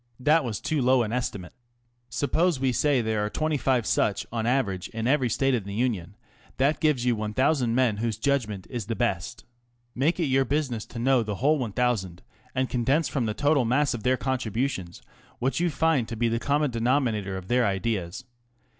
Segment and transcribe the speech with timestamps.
[0.19, 1.53] That was too low an estimate.
[2.09, 5.53] Suppose we say that there are twenty five such on an average in every State
[5.53, 6.15] in the Union.
[6.57, 9.45] That gives you 1,000 men whose judgment is the best.
[9.93, 12.23] Make it your business to know the whole 1,000,
[12.55, 15.01] and condense from the total mass of their con tributions
[15.37, 18.25] what you find to be the common denomi nator of their ideas.